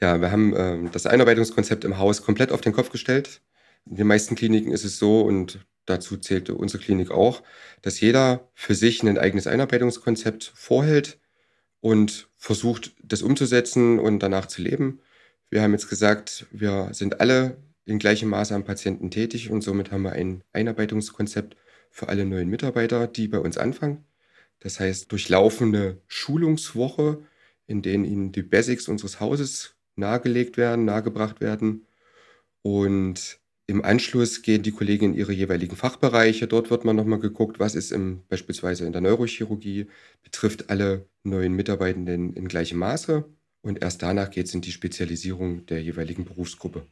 Ja, 0.00 0.20
wir 0.20 0.30
haben 0.30 0.54
äh, 0.54 0.78
das 0.92 1.06
Einarbeitungskonzept 1.06 1.84
im 1.84 1.98
Haus 1.98 2.22
komplett 2.22 2.52
auf 2.52 2.60
den 2.60 2.72
Kopf 2.72 2.90
gestellt. 2.90 3.42
In 3.86 3.96
den 3.96 4.06
meisten 4.06 4.36
Kliniken 4.36 4.70
ist 4.70 4.84
es 4.84 4.98
so, 4.98 5.22
und 5.22 5.66
dazu 5.86 6.16
zählte 6.16 6.54
unsere 6.54 6.82
Klinik 6.82 7.10
auch, 7.10 7.42
dass 7.82 8.00
jeder 8.00 8.48
für 8.54 8.74
sich 8.74 9.02
ein 9.02 9.18
eigenes 9.18 9.46
Einarbeitungskonzept 9.46 10.52
vorhält 10.54 11.18
und 11.80 12.28
versucht, 12.36 12.92
das 13.02 13.22
umzusetzen 13.22 13.98
und 13.98 14.20
danach 14.20 14.46
zu 14.46 14.62
leben. 14.62 15.00
Wir 15.48 15.62
haben 15.62 15.72
jetzt 15.72 15.88
gesagt, 15.88 16.46
wir 16.52 16.90
sind 16.92 17.20
alle 17.20 17.56
in 17.84 17.98
gleichem 17.98 18.28
Maße 18.28 18.54
am 18.54 18.64
Patienten 18.64 19.10
tätig 19.10 19.50
und 19.50 19.62
somit 19.62 19.90
haben 19.90 20.02
wir 20.02 20.12
ein 20.12 20.44
Einarbeitungskonzept 20.52 21.56
für 21.90 22.08
alle 22.08 22.24
neuen 22.24 22.48
Mitarbeiter, 22.48 23.06
die 23.06 23.26
bei 23.28 23.38
uns 23.38 23.58
anfangen. 23.58 24.04
Das 24.60 24.78
heißt, 24.78 25.10
durchlaufende 25.10 26.00
Schulungswoche, 26.06 27.22
in 27.66 27.82
denen 27.82 28.04
ihnen 28.04 28.32
die 28.32 28.42
Basics 28.42 28.88
unseres 28.88 29.20
Hauses 29.20 29.74
nahegelegt 29.96 30.56
werden, 30.56 30.84
nahegebracht 30.84 31.40
werden 31.40 31.86
und 32.62 33.40
im 33.70 33.84
Anschluss 33.84 34.42
gehen 34.42 34.62
die 34.62 34.72
Kollegen 34.72 35.06
in 35.06 35.14
ihre 35.14 35.32
jeweiligen 35.32 35.76
Fachbereiche. 35.76 36.46
Dort 36.46 36.70
wird 36.70 36.84
man 36.84 36.96
nochmal 36.96 37.20
geguckt, 37.20 37.58
was 37.60 37.74
ist 37.74 37.92
im, 37.92 38.22
beispielsweise 38.28 38.84
in 38.84 38.92
der 38.92 39.00
Neurochirurgie, 39.00 39.86
betrifft 40.22 40.70
alle 40.70 41.08
neuen 41.22 41.54
Mitarbeitenden 41.54 42.34
in 42.34 42.48
gleichem 42.48 42.78
Maße. 42.78 43.24
Und 43.62 43.82
erst 43.82 44.02
danach 44.02 44.30
geht 44.30 44.46
es 44.46 44.54
in 44.54 44.60
die 44.60 44.72
Spezialisierung 44.72 45.66
der 45.66 45.82
jeweiligen 45.82 46.24
Berufsgruppe. 46.24 46.86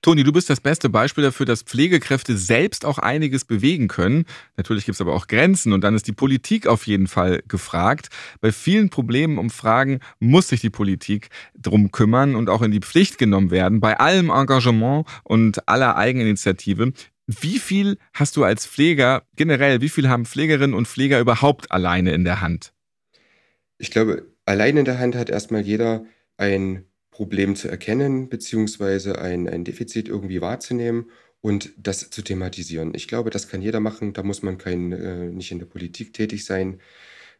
Toni, 0.00 0.22
du 0.22 0.32
bist 0.32 0.48
das 0.48 0.60
beste 0.60 0.88
Beispiel 0.88 1.24
dafür, 1.24 1.44
dass 1.44 1.62
Pflegekräfte 1.62 2.36
selbst 2.36 2.84
auch 2.84 2.98
einiges 2.98 3.44
bewegen 3.44 3.88
können. 3.88 4.26
Natürlich 4.56 4.84
gibt 4.84 4.94
es 4.94 5.00
aber 5.00 5.12
auch 5.12 5.26
Grenzen 5.26 5.72
und 5.72 5.82
dann 5.82 5.96
ist 5.96 6.06
die 6.06 6.12
Politik 6.12 6.68
auf 6.68 6.86
jeden 6.86 7.08
Fall 7.08 7.42
gefragt. 7.48 8.08
Bei 8.40 8.52
vielen 8.52 8.90
Problemen 8.90 9.38
um 9.38 9.50
Fragen 9.50 9.98
muss 10.20 10.48
sich 10.48 10.60
die 10.60 10.70
Politik 10.70 11.30
drum 11.58 11.90
kümmern 11.90 12.36
und 12.36 12.48
auch 12.48 12.62
in 12.62 12.70
die 12.70 12.80
Pflicht 12.80 13.18
genommen 13.18 13.50
werden, 13.50 13.80
bei 13.80 13.98
allem 13.98 14.30
Engagement 14.30 15.04
und 15.24 15.68
aller 15.68 15.96
Eigeninitiative. 15.96 16.92
Wie 17.26 17.58
viel 17.58 17.98
hast 18.14 18.36
du 18.36 18.44
als 18.44 18.66
Pfleger 18.66 19.24
generell, 19.34 19.80
wie 19.80 19.88
viel 19.88 20.08
haben 20.08 20.26
Pflegerinnen 20.26 20.74
und 20.74 20.86
Pfleger 20.86 21.18
überhaupt 21.18 21.72
alleine 21.72 22.12
in 22.12 22.24
der 22.24 22.40
Hand? 22.40 22.72
Ich 23.78 23.90
glaube, 23.90 24.26
allein 24.46 24.76
in 24.76 24.84
der 24.84 25.00
Hand 25.00 25.16
hat 25.16 25.28
erstmal 25.28 25.62
jeder 25.62 26.04
ein 26.36 26.87
Problem 27.18 27.56
zu 27.56 27.66
erkennen, 27.68 28.28
beziehungsweise 28.28 29.18
ein, 29.20 29.48
ein 29.48 29.64
Defizit 29.64 30.08
irgendwie 30.08 30.40
wahrzunehmen 30.40 31.10
und 31.40 31.72
das 31.76 32.10
zu 32.10 32.22
thematisieren. 32.22 32.94
Ich 32.94 33.08
glaube, 33.08 33.30
das 33.30 33.48
kann 33.48 33.60
jeder 33.60 33.80
machen, 33.80 34.12
da 34.12 34.22
muss 34.22 34.42
man 34.42 34.56
kein, 34.56 34.92
äh, 34.92 35.24
nicht 35.30 35.50
in 35.50 35.58
der 35.58 35.66
Politik 35.66 36.12
tätig 36.12 36.44
sein. 36.44 36.80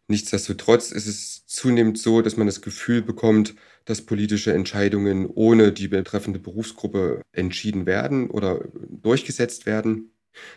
Nichtsdestotrotz 0.09 0.91
ist 0.91 1.07
es 1.07 1.47
zunehmend 1.47 1.97
so, 1.99 2.23
dass 2.23 2.37
man 2.37 2.49
das 2.49 2.61
Gefühl 2.61 3.03
bekommt, 3.03 3.55
dass 3.85 4.03
politische 4.05 4.53
Entscheidungen 4.53 5.27
ohne 5.27 5.73
die 5.73 5.87
betreffende 5.89 6.41
Berufsgruppe 6.41 7.23
entschieden 7.33 7.87
werden 7.87 8.31
oder 8.31 8.65
durchgesetzt 8.91 9.65
werden. 9.67 10.11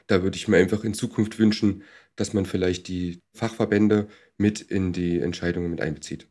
Da 0.08 0.24
würde 0.24 0.38
ich 0.38 0.48
mir 0.48 0.58
einfach 0.58 0.84
in 0.84 0.96
Zukunft 0.96 1.38
wünschen, 1.38 1.84
dass 2.16 2.34
man 2.34 2.48
vielleicht 2.48 2.88
die 2.88 3.22
Fachverbände 3.36 4.08
mit 4.38 4.62
in 4.62 4.94
die 4.94 5.20
Entscheidungen 5.20 5.70
mit 5.70 5.82
einbezieht. 5.82 6.31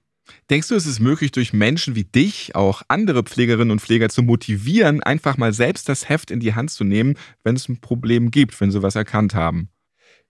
Denkst 0.51 0.69
du, 0.69 0.75
es 0.75 0.87
ist 0.87 1.01
möglich, 1.01 1.33
durch 1.33 1.53
Menschen 1.53 1.95
wie 1.95 2.05
dich 2.05 2.55
auch 2.55 2.83
andere 2.89 3.23
Pflegerinnen 3.23 3.71
und 3.71 3.81
Pfleger 3.81 4.09
zu 4.09 4.23
motivieren, 4.23 5.03
einfach 5.03 5.37
mal 5.37 5.53
selbst 5.53 5.89
das 5.89 6.09
Heft 6.09 6.31
in 6.31 6.41
die 6.41 6.55
Hand 6.55 6.71
zu 6.71 6.85
nehmen, 6.85 7.17
wenn 7.45 7.57
es 7.57 7.69
ein 7.69 7.81
Problem 7.81 8.31
gibt, 8.31 8.61
wenn 8.61 8.71
sie 8.71 8.83
was 8.83 8.97
erkannt 8.97 9.35
haben? 9.35 9.69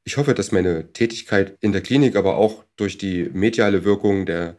Ich 0.05 0.17
hoffe, 0.17 0.35
dass 0.35 0.53
meine 0.53 0.93
Tätigkeit 0.93 1.57
in 1.61 1.73
der 1.73 1.83
Klinik, 1.83 2.17
aber 2.17 2.37
auch 2.37 2.65
durch 2.77 2.97
die 2.97 3.29
mediale 3.33 3.85
Wirkung 3.85 4.25
der 4.25 4.57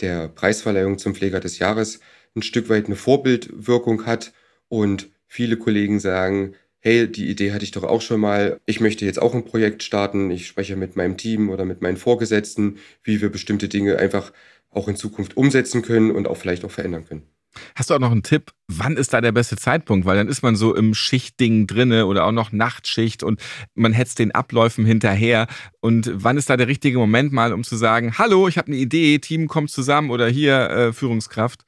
der 0.00 0.28
Preisverleihung 0.28 0.98
zum 0.98 1.14
Pfleger 1.14 1.40
des 1.40 1.58
Jahres 1.58 2.00
ein 2.34 2.42
Stück 2.42 2.68
weit 2.68 2.86
eine 2.86 2.96
Vorbildwirkung 2.96 4.06
hat. 4.06 4.32
Und 4.68 5.08
viele 5.26 5.56
Kollegen 5.56 6.00
sagen, 6.00 6.54
hey, 6.80 7.10
die 7.10 7.30
Idee 7.30 7.52
hatte 7.52 7.64
ich 7.64 7.70
doch 7.70 7.84
auch 7.84 8.02
schon 8.02 8.20
mal, 8.20 8.60
ich 8.66 8.80
möchte 8.80 9.04
jetzt 9.04 9.20
auch 9.20 9.34
ein 9.34 9.44
Projekt 9.44 9.82
starten, 9.82 10.30
ich 10.30 10.46
spreche 10.46 10.76
mit 10.76 10.96
meinem 10.96 11.16
Team 11.16 11.48
oder 11.48 11.64
mit 11.64 11.80
meinen 11.80 11.96
Vorgesetzten, 11.96 12.78
wie 13.02 13.20
wir 13.22 13.30
bestimmte 13.30 13.68
Dinge 13.68 13.98
einfach 13.98 14.32
auch 14.74 14.88
in 14.88 14.96
Zukunft 14.96 15.36
umsetzen 15.36 15.82
können 15.82 16.10
und 16.10 16.28
auch 16.28 16.36
vielleicht 16.36 16.64
auch 16.64 16.70
verändern 16.70 17.04
können. 17.04 17.22
Hast 17.74 17.90
du 17.90 17.94
auch 17.94 18.00
noch 18.00 18.10
einen 18.10 18.22
Tipp, 18.22 18.52
wann 18.66 18.96
ist 18.96 19.12
da 19.12 19.20
der 19.20 19.32
beste 19.32 19.56
Zeitpunkt? 19.56 20.06
Weil 20.06 20.16
dann 20.16 20.28
ist 20.28 20.42
man 20.42 20.56
so 20.56 20.74
im 20.74 20.94
Schichtding 20.94 21.66
drinne 21.66 22.06
oder 22.06 22.24
auch 22.24 22.32
noch 22.32 22.52
Nachtschicht 22.52 23.22
und 23.22 23.40
man 23.74 23.92
hetzt 23.92 24.18
den 24.18 24.32
Abläufen 24.32 24.84
hinterher. 24.84 25.46
Und 25.80 26.10
wann 26.12 26.36
ist 26.36 26.50
da 26.50 26.56
der 26.56 26.68
richtige 26.68 26.98
Moment 26.98 27.32
mal, 27.32 27.52
um 27.52 27.64
zu 27.64 27.76
sagen, 27.76 28.18
hallo, 28.18 28.48
ich 28.48 28.58
habe 28.58 28.68
eine 28.68 28.76
Idee, 28.76 29.18
Team 29.18 29.48
kommt 29.48 29.70
zusammen 29.70 30.10
oder 30.10 30.28
hier 30.28 30.70
äh, 30.70 30.92
Führungskraft? 30.92 31.64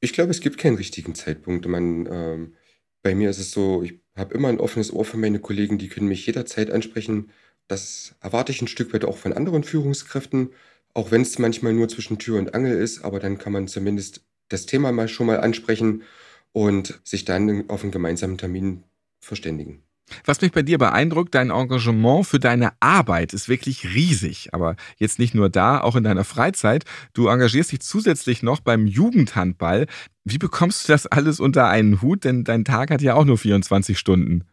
Ich 0.00 0.12
glaube, 0.12 0.30
es 0.30 0.40
gibt 0.40 0.58
keinen 0.58 0.76
richtigen 0.76 1.14
Zeitpunkt. 1.14 1.66
Man, 1.66 2.08
ähm, 2.10 2.54
bei 3.02 3.14
mir 3.14 3.30
ist 3.30 3.38
es 3.38 3.50
so, 3.50 3.82
ich 3.82 4.00
habe 4.16 4.34
immer 4.34 4.48
ein 4.48 4.60
offenes 4.60 4.92
Ohr 4.92 5.04
für 5.04 5.16
meine 5.16 5.40
Kollegen, 5.40 5.78
die 5.78 5.88
können 5.88 6.08
mich 6.08 6.26
jederzeit 6.26 6.70
ansprechen. 6.70 7.30
Das 7.66 8.14
erwarte 8.20 8.52
ich 8.52 8.62
ein 8.62 8.68
Stück 8.68 8.94
weit 8.94 9.04
auch 9.04 9.16
von 9.18 9.32
anderen 9.32 9.62
Führungskräften, 9.62 10.50
auch 10.98 11.12
wenn 11.12 11.22
es 11.22 11.38
manchmal 11.38 11.74
nur 11.74 11.88
zwischen 11.88 12.18
Tür 12.18 12.40
und 12.40 12.54
Angel 12.54 12.76
ist, 12.76 13.04
aber 13.04 13.20
dann 13.20 13.38
kann 13.38 13.52
man 13.52 13.68
zumindest 13.68 14.22
das 14.48 14.66
Thema 14.66 14.90
mal 14.90 15.06
schon 15.06 15.28
mal 15.28 15.38
ansprechen 15.38 16.02
und 16.50 17.00
sich 17.04 17.24
dann 17.24 17.70
auf 17.70 17.84
einen 17.84 17.92
gemeinsamen 17.92 18.36
Termin 18.36 18.82
verständigen. 19.20 19.84
Was 20.24 20.40
mich 20.40 20.50
bei 20.50 20.62
dir 20.62 20.76
beeindruckt, 20.76 21.36
dein 21.36 21.50
Engagement 21.50 22.26
für 22.26 22.40
deine 22.40 22.72
Arbeit 22.80 23.32
ist 23.32 23.48
wirklich 23.48 23.84
riesig. 23.94 24.48
Aber 24.54 24.74
jetzt 24.96 25.20
nicht 25.20 25.34
nur 25.34 25.48
da, 25.48 25.80
auch 25.80 25.94
in 25.94 26.02
deiner 26.02 26.24
Freizeit. 26.24 26.84
Du 27.12 27.28
engagierst 27.28 27.70
dich 27.70 27.80
zusätzlich 27.80 28.42
noch 28.42 28.58
beim 28.58 28.88
Jugendhandball. 28.88 29.86
Wie 30.24 30.38
bekommst 30.38 30.88
du 30.88 30.92
das 30.92 31.06
alles 31.06 31.38
unter 31.38 31.68
einen 31.68 32.02
Hut? 32.02 32.24
Denn 32.24 32.42
dein 32.42 32.64
Tag 32.64 32.90
hat 32.90 33.02
ja 33.02 33.14
auch 33.14 33.24
nur 33.24 33.38
24 33.38 33.96
Stunden. 33.96 34.48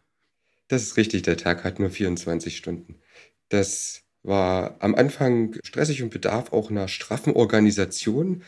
Das 0.68 0.82
ist 0.82 0.96
richtig, 0.96 1.22
der 1.22 1.38
Tag 1.38 1.64
hat 1.64 1.80
nur 1.80 1.90
24 1.90 2.56
Stunden. 2.56 3.00
Das 3.48 4.05
war 4.26 4.76
am 4.80 4.94
Anfang 4.94 5.56
stressig 5.64 6.02
und 6.02 6.10
bedarf 6.10 6.52
auch 6.52 6.70
einer 6.70 6.88
straffen 6.88 7.32
Organisation. 7.32 8.42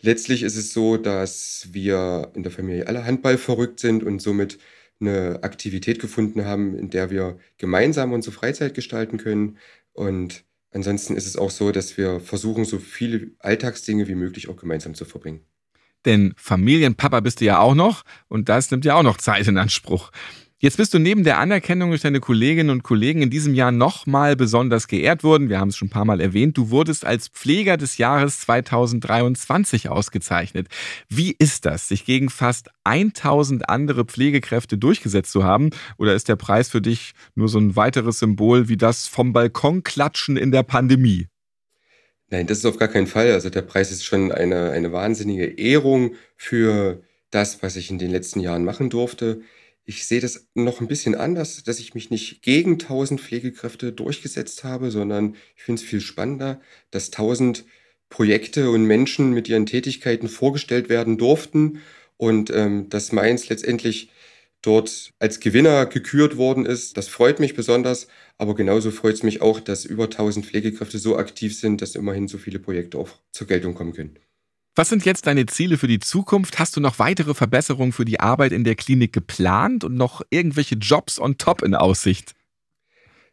Letztlich 0.00 0.42
ist 0.42 0.56
es 0.56 0.72
so, 0.72 0.96
dass 0.96 1.68
wir 1.72 2.30
in 2.34 2.42
der 2.42 2.52
Familie 2.52 2.86
alle 2.86 3.04
Handball 3.04 3.38
verrückt 3.38 3.80
sind 3.80 4.02
und 4.02 4.20
somit 4.20 4.58
eine 5.00 5.40
Aktivität 5.42 5.98
gefunden 5.98 6.44
haben, 6.44 6.78
in 6.78 6.90
der 6.90 7.10
wir 7.10 7.38
gemeinsam 7.58 8.12
unsere 8.12 8.34
Freizeit 8.34 8.74
gestalten 8.74 9.18
können. 9.18 9.58
Und 9.92 10.44
ansonsten 10.72 11.16
ist 11.16 11.26
es 11.26 11.36
auch 11.36 11.50
so, 11.50 11.72
dass 11.72 11.96
wir 11.96 12.20
versuchen, 12.20 12.64
so 12.64 12.78
viele 12.78 13.30
Alltagsdinge 13.38 14.08
wie 14.08 14.14
möglich 14.14 14.48
auch 14.48 14.56
gemeinsam 14.56 14.94
zu 14.94 15.04
verbringen. 15.04 15.40
Denn 16.04 16.34
Familienpapa 16.36 17.20
bist 17.20 17.40
du 17.40 17.46
ja 17.46 17.58
auch 17.58 17.74
noch 17.74 18.04
und 18.28 18.48
das 18.48 18.70
nimmt 18.70 18.84
ja 18.84 18.94
auch 18.94 19.02
noch 19.02 19.16
Zeit 19.16 19.48
in 19.48 19.56
Anspruch. 19.56 20.10
Jetzt 20.64 20.78
bist 20.78 20.94
du 20.94 20.98
neben 20.98 21.24
der 21.24 21.40
Anerkennung 21.40 21.90
durch 21.90 22.00
deine 22.00 22.20
Kolleginnen 22.20 22.70
und 22.70 22.82
Kollegen 22.82 23.20
in 23.20 23.28
diesem 23.28 23.52
Jahr 23.52 23.70
nochmal 23.70 24.34
besonders 24.34 24.88
geehrt 24.88 25.22
worden. 25.22 25.50
Wir 25.50 25.60
haben 25.60 25.68
es 25.68 25.76
schon 25.76 25.88
ein 25.88 25.90
paar 25.90 26.06
Mal 26.06 26.22
erwähnt. 26.22 26.56
Du 26.56 26.70
wurdest 26.70 27.04
als 27.04 27.28
Pfleger 27.28 27.76
des 27.76 27.98
Jahres 27.98 28.40
2023 28.40 29.90
ausgezeichnet. 29.90 30.68
Wie 31.10 31.36
ist 31.38 31.66
das, 31.66 31.88
sich 31.88 32.06
gegen 32.06 32.30
fast 32.30 32.70
1000 32.84 33.68
andere 33.68 34.06
Pflegekräfte 34.06 34.78
durchgesetzt 34.78 35.32
zu 35.32 35.44
haben? 35.44 35.68
Oder 35.98 36.14
ist 36.14 36.30
der 36.30 36.36
Preis 36.36 36.70
für 36.70 36.80
dich 36.80 37.12
nur 37.34 37.48
so 37.48 37.58
ein 37.58 37.76
weiteres 37.76 38.20
Symbol 38.20 38.66
wie 38.66 38.78
das 38.78 39.06
vom 39.06 39.34
Balkon 39.34 39.82
klatschen 39.82 40.38
in 40.38 40.50
der 40.50 40.62
Pandemie? 40.62 41.28
Nein, 42.30 42.46
das 42.46 42.56
ist 42.56 42.64
auf 42.64 42.78
gar 42.78 42.88
keinen 42.88 43.06
Fall. 43.06 43.32
Also 43.32 43.50
der 43.50 43.60
Preis 43.60 43.92
ist 43.92 44.06
schon 44.06 44.32
eine, 44.32 44.70
eine 44.70 44.92
wahnsinnige 44.92 45.44
Ehrung 45.44 46.14
für 46.38 47.02
das, 47.30 47.62
was 47.62 47.76
ich 47.76 47.90
in 47.90 47.98
den 47.98 48.10
letzten 48.10 48.40
Jahren 48.40 48.64
machen 48.64 48.88
durfte. 48.88 49.42
Ich 49.86 50.06
sehe 50.06 50.20
das 50.20 50.48
noch 50.54 50.80
ein 50.80 50.88
bisschen 50.88 51.14
anders, 51.14 51.62
dass 51.62 51.78
ich 51.78 51.94
mich 51.94 52.10
nicht 52.10 52.40
gegen 52.42 52.72
1000 52.72 53.20
Pflegekräfte 53.20 53.92
durchgesetzt 53.92 54.64
habe, 54.64 54.90
sondern 54.90 55.36
ich 55.56 55.62
finde 55.62 55.82
es 55.82 55.86
viel 55.86 56.00
spannender, 56.00 56.60
dass 56.90 57.06
1000 57.12 57.64
Projekte 58.08 58.70
und 58.70 58.84
Menschen 58.84 59.32
mit 59.32 59.48
ihren 59.48 59.66
Tätigkeiten 59.66 60.28
vorgestellt 60.28 60.88
werden 60.88 61.18
durften 61.18 61.80
und 62.16 62.50
ähm, 62.50 62.88
dass 62.88 63.12
Mainz 63.12 63.48
letztendlich 63.48 64.10
dort 64.62 65.10
als 65.18 65.40
Gewinner 65.40 65.86
gekürt 65.86 66.36
worden 66.36 66.64
ist. 66.64 66.96
Das 66.96 67.08
freut 67.08 67.38
mich 67.40 67.54
besonders, 67.54 68.08
aber 68.38 68.54
genauso 68.54 68.90
freut 68.90 69.14
es 69.16 69.22
mich 69.22 69.42
auch, 69.42 69.60
dass 69.60 69.84
über 69.84 70.04
1000 70.04 70.46
Pflegekräfte 70.46 70.98
so 70.98 71.16
aktiv 71.18 71.58
sind, 71.58 71.82
dass 71.82 71.94
immerhin 71.94 72.28
so 72.28 72.38
viele 72.38 72.58
Projekte 72.58 72.98
auch 72.98 73.10
zur 73.32 73.46
Geltung 73.46 73.74
kommen 73.74 73.92
können. 73.92 74.18
Was 74.76 74.88
sind 74.88 75.04
jetzt 75.04 75.28
deine 75.28 75.46
Ziele 75.46 75.78
für 75.78 75.86
die 75.86 76.00
Zukunft? 76.00 76.58
Hast 76.58 76.76
du 76.76 76.80
noch 76.80 76.98
weitere 76.98 77.34
Verbesserungen 77.34 77.92
für 77.92 78.04
die 78.04 78.18
Arbeit 78.18 78.50
in 78.50 78.64
der 78.64 78.74
Klinik 78.74 79.12
geplant 79.12 79.84
und 79.84 79.94
noch 79.94 80.22
irgendwelche 80.30 80.74
Jobs 80.74 81.20
on 81.20 81.38
top 81.38 81.62
in 81.62 81.76
Aussicht? 81.76 82.34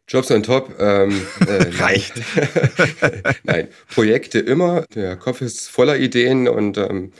Jobs 0.06 0.30
on 0.30 0.44
top 0.44 0.72
ähm, 0.78 1.20
äh, 1.40 1.82
reicht. 1.82 2.14
Nein, 3.42 3.66
Projekte 3.92 4.38
immer. 4.38 4.84
Der 4.94 5.16
Kopf 5.16 5.40
ist 5.40 5.68
voller 5.68 5.98
Ideen 5.98 6.46
und 6.46 6.78
ähm, 6.78 7.12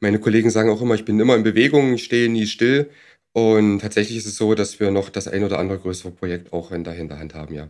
meine 0.00 0.18
Kollegen 0.18 0.48
sagen 0.48 0.70
auch 0.70 0.80
immer, 0.80 0.94
ich 0.94 1.04
bin 1.04 1.20
immer 1.20 1.36
in 1.36 1.42
Bewegung, 1.42 1.92
ich 1.92 2.04
stehe 2.04 2.30
nie 2.30 2.46
still. 2.46 2.88
Und 3.32 3.80
tatsächlich 3.80 4.16
ist 4.16 4.26
es 4.26 4.36
so, 4.36 4.54
dass 4.54 4.80
wir 4.80 4.90
noch 4.90 5.10
das 5.10 5.28
ein 5.28 5.44
oder 5.44 5.58
andere 5.58 5.78
größere 5.78 6.10
Projekt 6.10 6.54
auch 6.54 6.72
in 6.72 6.84
der 6.84 6.94
Hinterhand 6.94 7.34
haben, 7.34 7.54
ja. 7.54 7.68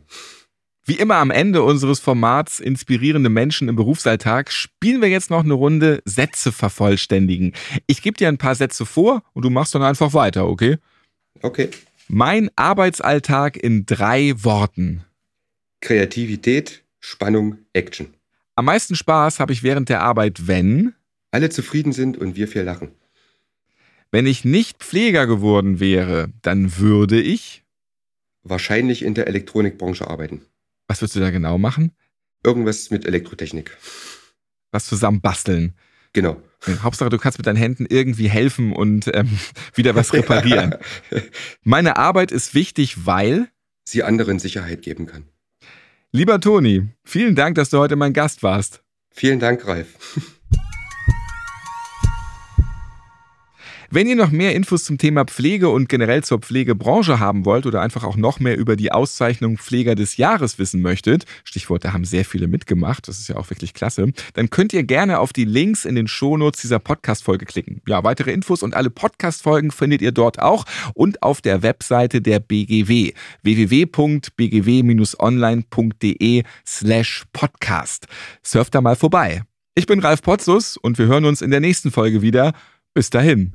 Wie 0.89 0.99
immer 0.99 1.17
am 1.17 1.31
Ende 1.31 1.63
unseres 1.63 2.01
Formats 2.01 2.61
Inspirierende 2.61 3.29
Menschen 3.29 3.69
im 3.69 3.77
Berufsalltag 3.77 4.51
spielen 4.51 5.03
wir 5.03 5.11
jetzt 5.11 5.29
noch 5.29 5.45
eine 5.45 5.53
Runde 5.53 6.01
Sätze 6.07 6.51
vervollständigen. 6.51 7.53
Ich 7.87 8.01
gebe 8.01 8.17
dir 8.17 8.29
ein 8.29 8.39
paar 8.39 8.55
Sätze 8.55 8.87
vor 8.87 9.23
und 9.35 9.45
du 9.45 9.51
machst 9.51 9.75
dann 9.75 9.83
einfach 9.83 10.15
weiter, 10.15 10.49
okay? 10.49 10.79
Okay. 11.43 11.69
Mein 12.09 12.49
Arbeitsalltag 12.57 13.59
in 13.59 13.85
drei 13.85 14.33
Worten. 14.39 15.05
Kreativität, 15.83 16.85
Spannung, 17.01 17.59
Action. 17.75 18.15
Am 18.55 18.65
meisten 18.65 18.97
Spaß 18.97 19.41
habe 19.41 19.53
ich 19.53 19.63
während 19.63 19.91
der 19.91 20.01
Arbeit, 20.01 20.47
wenn 20.47 20.95
alle 21.33 21.51
zufrieden 21.51 21.93
sind 21.93 22.17
und 22.17 22.35
wir 22.35 22.49
viel 22.49 22.63
lachen. 22.63 22.93
Wenn 24.11 24.25
ich 24.25 24.47
nicht 24.47 24.79
Pfleger 24.79 25.27
geworden 25.27 25.81
wäre, 25.81 26.33
dann 26.41 26.79
würde 26.79 27.21
ich 27.21 27.63
wahrscheinlich 28.43 29.03
in 29.03 29.13
der 29.13 29.27
Elektronikbranche 29.27 30.09
arbeiten. 30.09 30.41
Was 30.89 31.01
würdest 31.01 31.17
du 31.17 31.21
da 31.21 31.31
genau 31.31 31.59
machen? 31.59 31.93
Irgendwas 32.43 32.91
mit 32.91 33.07
Elektrotechnik. 33.07 33.77
Was 34.73 34.87
zusammen 34.87 35.21
basteln. 35.21 35.75
Genau. 36.13 36.43
Hauptsache, 36.83 37.11
du 37.11 37.19
kannst 37.19 37.39
mit 37.39 37.47
deinen 37.47 37.57
Händen 37.57 37.87
irgendwie 37.89 38.29
helfen 38.29 38.73
und 38.73 39.09
ähm, 39.15 39.39
wieder 39.75 39.95
was 39.95 40.13
reparieren. 40.13 40.75
Meine 41.63 41.97
Arbeit 41.97 42.33
ist 42.33 42.55
wichtig, 42.55 43.07
weil 43.07 43.49
sie 43.85 44.03
anderen 44.03 44.39
Sicherheit 44.39 44.83
geben 44.83 45.07
kann. 45.07 45.29
Lieber 46.11 46.41
Toni, 46.41 46.89
vielen 47.05 47.35
Dank, 47.35 47.55
dass 47.55 47.71
du 47.71 47.79
heute 47.79 47.97
mein 47.97 48.15
Gast 48.15 48.43
warst. 48.43 48.83
Vielen 49.11 49.41
Dank, 49.41 49.67
Ralf. 49.67 49.95
Wenn 53.91 54.07
ihr 54.07 54.17
noch 54.17 54.31
mehr 54.31 54.55
Infos 54.55 54.85
zum 54.85 54.99
Thema 54.99 55.25
Pflege 55.25 55.71
und 55.71 55.89
generell 55.89 56.23
zur 56.23 56.41
Pflegebranche 56.41 57.21
haben 57.21 57.47
wollt 57.47 57.65
oder 57.65 57.81
einfach 57.81 58.05
auch 58.05 58.17
noch 58.17 58.39
mehr 58.39 58.59
über 58.59 58.77
die 58.77 58.93
Auszeichnung 58.93 59.57
Pfleger 59.57 59.95
des 59.95 60.19
Jahres 60.19 60.59
wissen 60.59 60.83
möchtet, 60.83 61.25
Stichwort, 61.43 61.87
da 61.87 61.95
haben 61.95 62.05
sehr 62.05 62.27
viele 62.27 62.49
mitgemacht, 62.49 63.09
das 63.09 63.19
ist 63.19 63.29
ja 63.29 63.37
auch 63.37 63.49
wirklich 63.49 63.73
klasse, 63.73 64.13
dann 64.35 64.51
könnt 64.51 64.75
ihr 64.75 64.83
gerne 64.83 65.21
auf 65.21 65.33
die 65.33 65.47
Links 65.47 65.87
in 65.87 65.95
den 65.95 66.07
Shownotes 66.07 66.61
dieser 66.61 66.81
Podcast-Folge 66.81 67.47
klicken. 67.47 67.81
Ja, 67.89 68.05
weitere 68.05 68.33
Infos 68.33 68.63
und 68.63 68.75
alle 68.75 68.91
Podcast-Folgen 68.91 69.71
findet 69.71 70.03
ihr 70.03 70.13
dort 70.13 70.39
auch 70.39 70.67
und 70.93 71.23
auf 71.23 71.41
der 71.41 71.63
Webseite 71.63 72.21
der 72.21 72.41
BGW 72.41 73.15
www.bgw-online.de 73.43 76.43
slash 76.67 77.25
podcast. 77.33 78.07
Surft 78.43 78.75
da 78.75 78.83
mal 78.83 78.97
vorbei. 78.97 79.45
Ich 79.75 79.87
bin 79.87 80.01
Ralf 80.01 80.21
Potzus 80.21 80.77
und 80.77 80.99
wir 80.99 81.07
hören 81.07 81.25
uns 81.25 81.41
in 81.41 81.51
der 81.51 81.61
nächsten 81.61 81.91
Folge 81.91 82.21
wieder. 82.21 82.53
Bis 82.93 83.09
dahin. 83.09 83.55